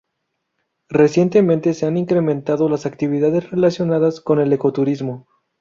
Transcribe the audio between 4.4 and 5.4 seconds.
ecoturismo.